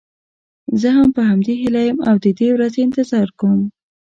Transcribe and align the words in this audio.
زه 0.81 0.89
هم 0.97 1.09
په 1.15 1.21
همدې 1.29 1.53
هیله 1.61 1.81
یم 1.87 1.97
او 2.09 2.15
د 2.23 2.27
دې 2.39 2.49
ورځې 2.55 2.79
انتظار 2.83 3.29
کوم. 3.39 3.61